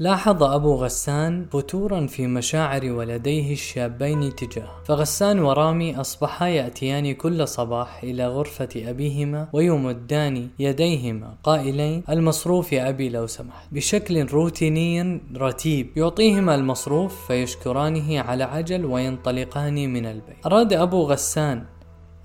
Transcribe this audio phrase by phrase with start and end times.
[0.00, 8.02] لاحظ أبو غسان فتورا في مشاعر ولديه الشابين تجاهه فغسان ورامي أصبحا يأتيان كل صباح
[8.02, 11.34] إلى غرفة أبيهما ويمدان يديهما.
[11.42, 13.66] قائلين المصروف يا أبي لو سمحت.
[13.72, 15.90] بشكل روتيني رتيب.
[15.96, 20.46] يعطيهما المصروف فيشكرانه على عجل وينطلقان من البيت.
[20.46, 21.64] أراد أبو غسان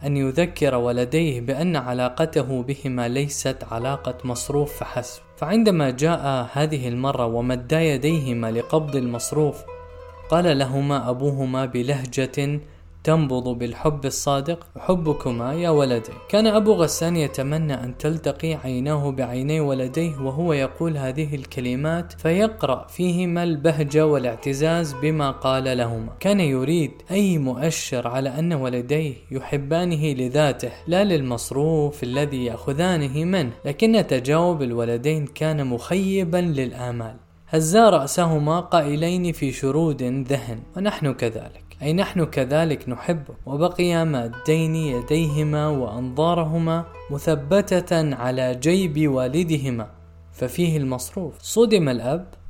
[0.05, 5.21] أن يذكر ولديه بأن علاقته بهما ليست علاقة مصروف فحسب.
[5.37, 9.63] فعندما جاء هذه المرة ومدا يديهما لقبض المصروف
[10.29, 12.59] قال لهما أبوهما بلهجة
[13.03, 16.11] تنبض بالحب الصادق حبكما يا ولدي.
[16.29, 23.43] كان أبو غسان يتمنى أن تلتقي عيناه بعيني ولديه وهو يقول هذه الكلمات فيقرأ فيهما
[23.43, 26.13] البهجة والاعتزاز بما قال لهما.
[26.19, 34.07] كان يريد أي مؤشر على أن ولديه يحبانه لذاته لا للمصروف الذي يأخذانه منه لكن
[34.07, 37.15] تجاوب الولدين كان مخيبا للآمال.
[37.49, 40.59] هزا رأسهما قائلين في شرود ذهن.
[40.77, 41.62] ونحن كذلك.
[41.83, 49.87] أي نحن كذلك نحبه وبقيا مادين يديهما وأنظارهما مثبتة على جيب والدهما
[50.31, 51.41] ففيه المصروف.
[51.41, 52.42] صدم الأب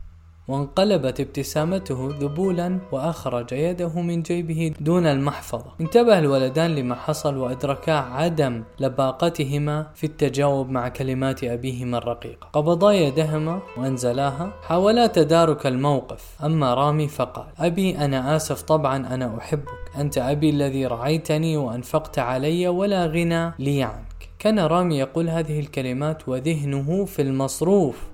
[0.47, 5.65] وانقلبت ابتسامته ذبولا وأخرج يده من جيبه دون المحفظة.
[5.81, 13.59] انتبه الولدان لما حصل وأدركا عدم لباقتهما في التجاوب مع كلمات أبيهما الرقيقة قبضا يدهما
[13.77, 14.53] وأنزلاها.
[14.61, 16.37] حاولا تدارك الموقف.
[16.43, 19.91] أما رامي فقال أبي أنا آسف طبعا أنا أحبك.
[19.97, 24.29] أنت أبي الذي رعيتني وأنفقت علي ولا غنى لي عنك.
[24.39, 28.12] كان رامي يقول هذه الكلمات وذهنه في المصروف.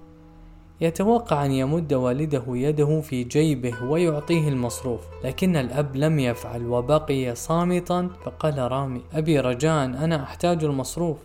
[0.81, 8.09] يتوقع أن يمد والده يده في جيبه ويعطيه المصروف لكن الأب لم يفعل وبقي صامتا
[8.25, 11.17] فقال رامي أبي رجاء أنا أحتاج المصروف.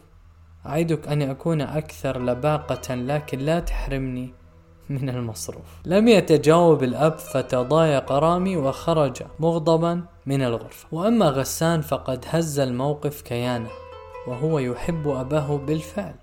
[0.67, 4.31] أعدك أن أكون أكثر لباقة لكن لا تحرمني
[4.89, 5.81] من المصروف.
[5.85, 10.89] لم يتجاوب الأب فتضايق رامي وخرج مغضبا من الغرفة.
[10.93, 13.69] وأما غسان فقد هز الموقف كيانه
[14.27, 16.15] وهو يحب أباه بالفعل.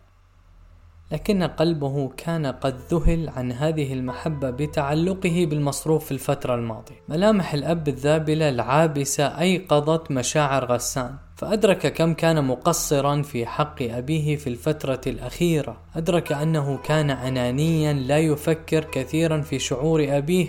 [1.12, 6.96] لكن قلبه كان قد ذهل عن هذه المحبة بتعلقه بالمصروف في الفترة الماضية.
[7.10, 11.16] ملامح الأب الذابلة العابسة أيقظت مشاعر غسان.
[11.36, 15.78] فأدرك كم كان مقصرا في حق أبيه في الفترة الأخيرة.
[15.96, 20.48] أدرك أنه كان أنانيا لا يفكر كثيرا في شعور أبيه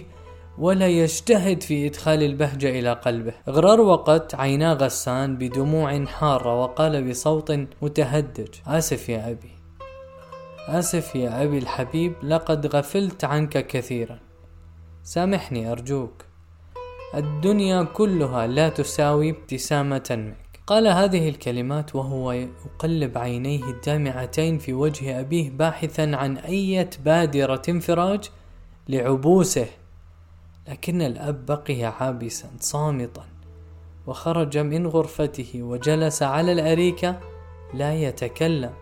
[0.59, 3.33] ولا يجتهد في إدخال البهجة إلى قلبه.
[3.49, 7.53] غرار وقت عينا غسان بدموع حارة وقال بصوت
[7.83, 9.52] متهدج آسف يا أبي
[10.69, 14.19] آسف يا أبي الحبيب لقد غفلت عنك كثيرا.
[15.03, 16.25] سامحني أرجوك.
[17.15, 20.61] الدنيا كلها لا تساوي ابتسامة منك.
[20.67, 28.31] قال هذه الكلمات وهو يقلب عينيه الدامعتين في وجه أبيه باحثا عن أية بادرة انفراج
[28.89, 29.67] لعبوسه.
[30.69, 33.25] لكن الأب بقي عابسا صامتا.
[34.07, 37.21] وخرج من غرفته وجلس على الأريكة
[37.75, 38.73] لا يتكلم.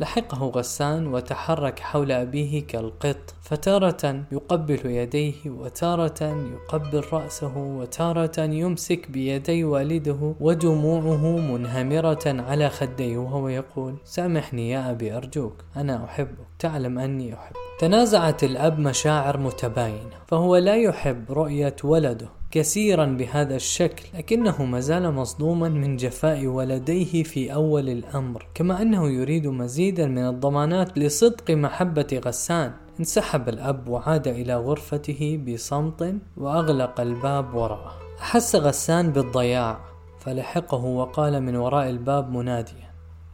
[0.00, 9.64] لحقه غسان وتحرك حول أبيه كالقط فتارة يقبل يديه وتارة يقبل رأسه وتارة يمسك بيدي
[9.64, 17.34] والده ودموعه منهمرة على خديه وهو يقول سامحني يا أبي أرجوك أنا أحبك تعلم أني
[17.34, 17.56] أحبك.
[17.78, 22.37] تنازعت الأب مشاعر متباينة فهو لا يحب رؤية ولده.
[22.50, 29.08] كثيرا بهذا الشكل لكنه ما زال مصدوما من جفاء ولديه في أول الأمر كما أنه
[29.08, 32.72] يريد مزيدا من الضمانات لصدق محبة غسان.
[33.00, 37.94] انسحب الأب وعاد إلى غرفته بصمت وأغلق الباب وراءه.
[38.20, 39.80] أحس غسان بالضياع
[40.18, 42.88] فلحقه وقال من وراء الباب مناديا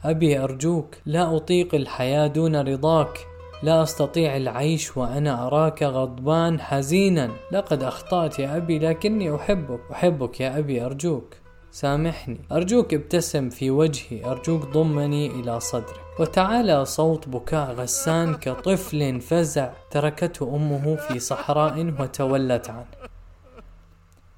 [0.05, 3.34] أبي أرجوك لا أطيق الحياة دون رضاك.
[3.65, 7.31] لا أستطيع العيش وأنا أراك غضبان حزينا.
[7.53, 9.81] لقد أخطأت يا أبي لكني أحبك.
[9.93, 11.35] أحبك يا أبي أرجوك.
[11.71, 12.41] سامحني.
[12.53, 14.25] أرجوك ابتسم في وجهي.
[14.25, 16.01] أرجوك ضمني إلى صدرك.
[16.21, 19.71] وتعالى صوت بكاء غسان كطفل فزع.
[19.91, 22.87] تركته أمه في صحراء وتولت عنه.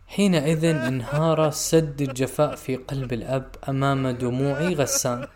[0.06, 5.26] حينئذ انهار سد الجفاء في قلب الأب أمام دموع غسان.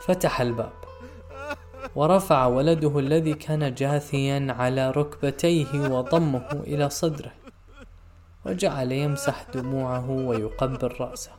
[0.00, 0.83] فتح الباب.
[1.96, 7.32] ورفع ولده الذي كان جاثيا على ركبتيه وضمه إلى صدره
[8.46, 11.30] وجعل يمسح دموعه ويقبل رأسه.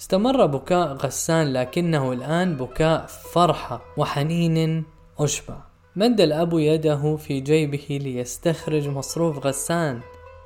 [0.00, 4.84] استمر بكاء غسان لكنه الآن بكاء فرحة وحنين
[5.18, 5.56] أشبع.
[5.96, 10.00] مد الأب يده في جيبه ليستخرج مصروف غسان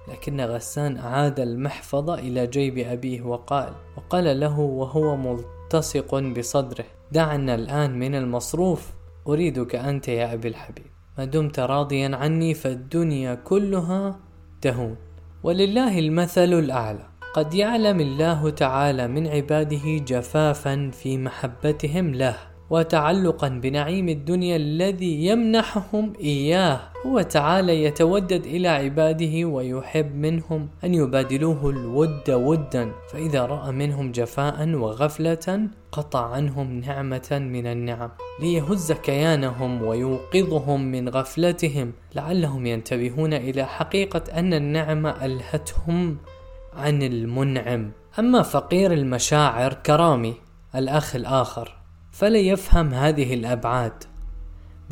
[0.08, 7.98] لكن غسان أعاد المحفظة إلى جيب أبيه وقال وقال له وهو ملتصق بصدره دعنا الآن
[7.98, 8.90] من المصروف
[9.28, 10.86] أريدك أنت يا أبي الحبيب.
[11.18, 14.20] ما دمت راضيا عني فالدنيا كلها
[14.60, 14.96] تهون.
[15.42, 17.08] ولله المثل الأعلى.
[17.34, 22.51] قد يعلم الله تعالى من عباده جفافا في محبتهم له.
[22.72, 26.80] وتعلقا بنعيم الدنيا الذي يمنحهم إياه.
[27.06, 32.92] هو تعالى يتودد إلى عباده ويحب منهم أن يبادلوه الود ودا.
[33.12, 38.10] فإذا رأى منهم جفاء وغفلة قطع عنهم نعمة من النعم
[38.40, 41.92] ليهز كيانهم ويوقظهم من غفلتهم.
[42.14, 46.16] لعلهم ينتبهون إلى حقيقة أن النعمة ألهتهم
[46.76, 47.90] عن المنعم.
[48.18, 50.34] أما فقير المشاعر كرامي
[50.74, 51.81] الأخ الآخر.
[52.12, 54.04] فلا يفهم هذه الأبعاد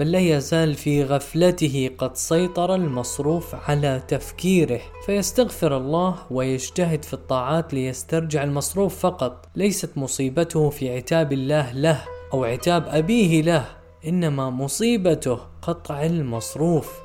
[0.01, 4.81] بل لا يزال في غفلته قد سيطر المصروف على تفكيره.
[5.07, 9.49] فيستغفر الله ويجتهد في الطاعات ليسترجع المصروف فقط.
[9.57, 13.65] ليست مصيبته في عتاب الله له أو عتاب أبيه له
[14.07, 17.01] إنما مصيبته قطع المصروف.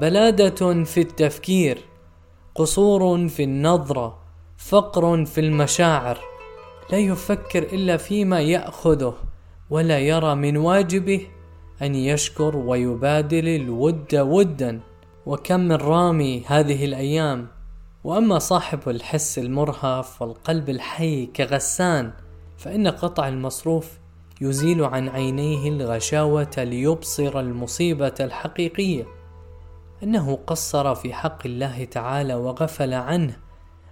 [0.00, 1.78] بلادة في التفكير
[2.54, 4.18] قصور في النظرة
[4.56, 6.18] فقر في المشاعر.
[6.92, 9.14] لا يفكر إلا فيما يأخذه.
[9.72, 11.26] ولا يرى من واجبه
[11.82, 14.80] أن يشكر ويبادل الود ودا.
[15.26, 17.48] وكم من رامي هذه الأيام؟
[18.04, 22.12] وأما صاحب الحس المرهف والقلب الحي كغسان
[22.56, 23.98] فإن قطع المصروف
[24.40, 29.06] يزيل عن عينيه الغشاوة ليبصر المصيبة الحقيقية.
[30.02, 33.36] أنه قصر في حق الله تعالى وغفل عنه.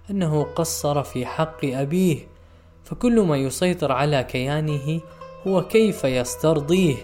[0.09, 2.27] أنه قصر في حق أبيه.
[2.83, 5.01] فكل ما يسيطر على كيانه
[5.47, 6.95] هو كيف يسترضيه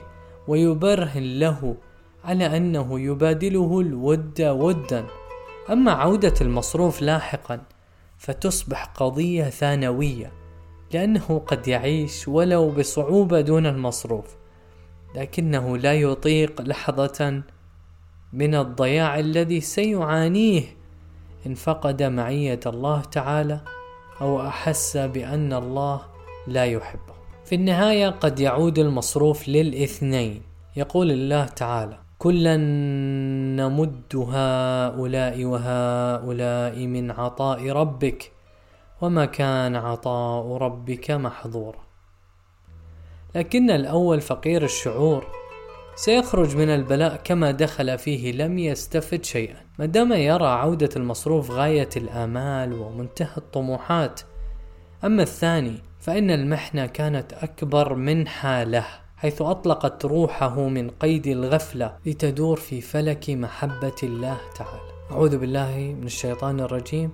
[0.48, 1.76] ويبرهن له
[2.24, 5.06] على أنه يبادله الود ودا.
[5.70, 7.62] أما عودة المصروف لاحقا
[8.18, 10.32] فتصبح قضية ثانوية
[10.94, 14.36] لأنه قد يعيش ولو بصعوبة دون المصروف
[15.16, 17.44] لكنه لا يطيق لحظة
[18.34, 20.64] من الضياع الذي سيعانيه
[21.46, 23.62] إن فقد معية الله تعالى
[24.22, 26.02] أو أحس بأن الله
[26.48, 27.17] لا يحبه.
[27.48, 30.42] في النهاية قد يعود المصروف للاثنين.
[30.76, 32.58] يقول الله تعالى كلا
[33.58, 38.32] نمد هؤلاء وهؤلاء من عطاء ربك
[39.02, 41.80] وما كان عطاء ربك محظورا.
[43.36, 45.28] لكن الأول فقير الشعور
[45.96, 49.66] سيخرج من البلاء كما دخل فيه لم يستفد شيئا.
[49.80, 54.22] ما دام يرى عودة المصروف غاية الآمال ومنتهى الطموحات.
[55.04, 58.86] أما الثاني فإن المحنة كانت أكبر من حاله
[59.18, 64.92] حيث أطلقت روحه من قيد الغفلة لتدور في فلك محبة الله تعالى.
[65.12, 67.12] أعوذ بالله من الشيطان الرجيم.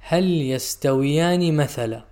[0.00, 2.04] هل يستويان مثلا؟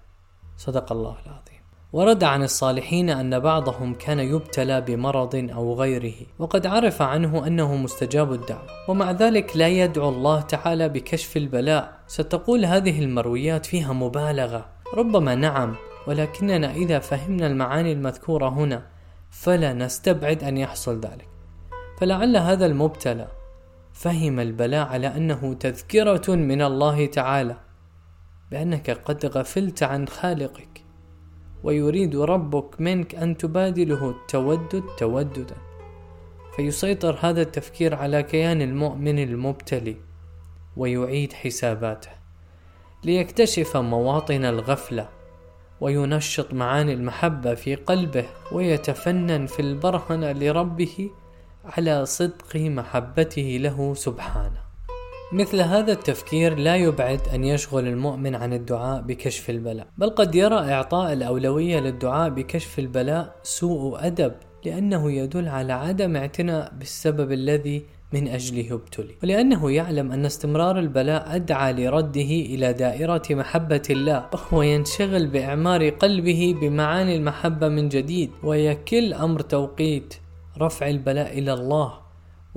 [0.57, 1.61] صدق الله العظيم.
[1.93, 8.33] ورد عن الصالحين أن بعضهم كان يبتلى بمرض أو غيره وقد عرف عنه أنه مستجاب
[8.33, 8.69] الدعوة.
[8.89, 11.99] ومع ذلك لا يدعو الله تعالى بكشف البلاء.
[12.07, 14.67] ستقول هذه المرويات فيها مبالغة.
[14.95, 15.77] ربما نعم
[16.07, 18.87] ولكننا إذا فهمنا المعاني المذكورة هنا
[19.31, 21.29] فلا نستبعد أن يحصل ذلك.
[22.01, 23.29] فلعل هذا المبتلى
[23.93, 27.57] فهم البلاء على أنه تذكرة من الله تعالى
[28.51, 30.85] بأنك قد غفلت عن خالقك
[31.63, 35.57] ويريد ربك منك أن تبادله التودد توددا.
[36.57, 39.97] فيسيطر هذا التفكير على كيان المؤمن المبتلي
[40.77, 42.11] ويعيد حساباته
[43.05, 45.09] ليكتشف مواطن الغفلة
[45.81, 51.11] وينشط معاني المحبة في قلبه ويتفنن في البرهنة لربه
[51.65, 54.67] على صدق محبته له سبحانه.
[55.33, 60.73] مثل هذا التفكير لا يبعد أن يشغل المؤمن عن الدعاء بكشف البلاء، بل قد يرى
[60.73, 64.33] إعطاء الأولوية للدعاء بكشف البلاء سوء أدب،
[64.65, 71.37] لأنه يدل على عدم اعتناء بالسبب الذي من أجله ابتلي ولأنه يعلم أن استمرار البلاء
[71.37, 79.15] أدعى لرده إلى دائرة محبة الله وهو ينشغل بإعمار قلبه بمعاني المحبة من جديد ويكل
[79.15, 80.15] أمر توقيت
[80.59, 82.06] رفع البلاء إلى الله.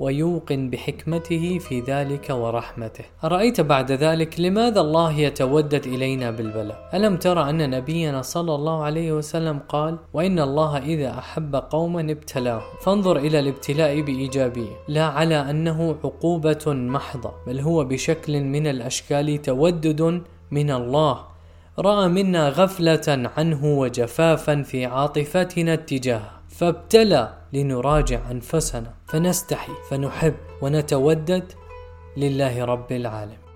[0.00, 3.04] ويوقن بحكمته في ذلك ورحمته.
[3.24, 9.12] أرأيت بعد ذلك لماذا الله يتودد إلينا بالبلاء؟ ألم ترى أن نبينا صلى الله عليه
[9.12, 15.96] وسلم قال وإن الله إذا أحب قوما ابتلاه فانظر إلى الابتلاء بإيجابية لا على أنه
[16.04, 21.16] عقوبة محضة بل هو بشكل من الأشكال تودد من الله.
[21.78, 26.32] رأى منا غفلة عنه وجفافا في عاطفتنا اتجاهه.
[26.48, 28.94] فابتلى لنراجع أنفسنا.
[29.08, 31.52] فنستحي فنحب ونتودد
[32.16, 33.49] لله رب العالمين.